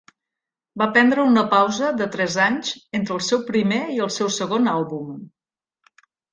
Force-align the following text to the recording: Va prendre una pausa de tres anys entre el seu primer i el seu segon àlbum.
Va 0.81 0.87
prendre 0.95 1.25
una 1.31 1.43
pausa 1.51 1.91
de 1.99 2.07
tres 2.15 2.39
anys 2.47 2.73
entre 3.01 3.15
el 3.19 3.23
seu 3.29 3.45
primer 3.53 3.81
i 3.99 4.03
el 4.09 4.13
seu 4.19 4.35
segon 4.41 4.75
àlbum. 4.77 5.17